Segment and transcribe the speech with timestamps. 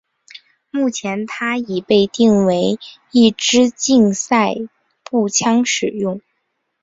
[0.71, 2.79] 目前它已被定位为
[3.11, 4.55] 一枝竞赛
[5.03, 6.19] 步枪使用。